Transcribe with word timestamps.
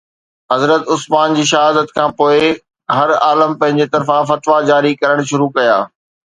حضرت 0.53 0.83
عثمان 0.93 1.35
جي 1.39 1.45
شهادت 1.49 1.93
کان 1.97 2.09
پوءِ 2.21 2.49
هر 2.97 3.09
عالم 3.27 3.51
پنهنجي 3.63 3.87
طرفان 3.95 4.21
فتويٰ 4.33 4.59
جاري 4.73 4.93
ڪرڻ 5.01 5.17
شروع 5.33 5.49
ڪيا 5.57 5.79